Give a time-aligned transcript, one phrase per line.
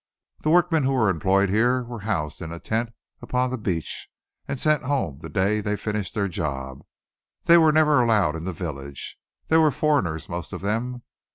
[0.41, 2.89] The workmen who were employed here were housed in a tent
[3.21, 4.09] upon the beach
[4.47, 6.81] and sent home the day they finished their job.
[7.43, 9.19] They were never allowed in the village.
[9.49, 11.03] They were foreigners, most of them.